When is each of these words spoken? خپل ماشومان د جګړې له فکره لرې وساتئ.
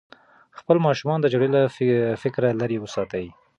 خپل 0.59 0.77
ماشومان 0.87 1.19
د 1.21 1.25
جګړې 1.33 1.49
له 1.55 1.61
فکره 2.23 2.49
لرې 2.61 2.77
وساتئ. 2.81 3.25